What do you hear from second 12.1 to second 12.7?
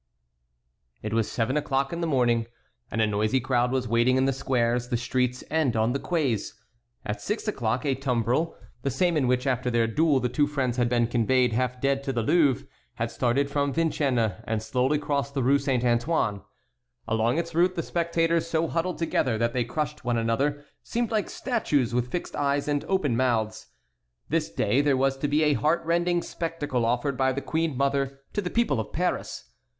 the Louvre,